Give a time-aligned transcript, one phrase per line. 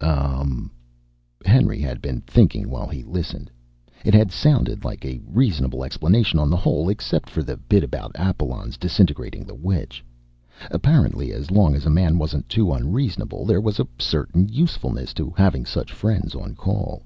[0.00, 0.70] "Umm."
[1.44, 3.50] Henry had been thinking while he listened.
[4.06, 8.16] It had sounded like a reasonable explanation on the whole, except for the bit about
[8.16, 10.02] Apalon's disintegrating the witch.
[10.70, 15.34] Apparently as long as a man wasn't too unreasonable, there was a certain usefulness to
[15.36, 17.02] having such friends on call.